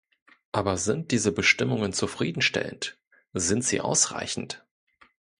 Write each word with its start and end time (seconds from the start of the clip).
Aber 0.51 0.77
sind 0.77 1.11
diese 1.11 1.31
Bestimmungen 1.31 1.93
zufriedenstellend, 1.93 2.97
sind 3.33 3.63
sie 3.63 3.81
ausreichend? 3.81 4.65